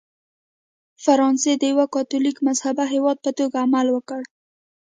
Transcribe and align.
فرانسې 1.03 1.51
د 1.57 1.63
یوه 1.73 1.85
کاتولیک 1.95 2.37
مذهبه 2.47 2.85
هېواد 2.93 3.17
په 3.25 3.31
توګه 3.37 3.57
عمل 3.65 3.87
وکړ. 3.91 4.21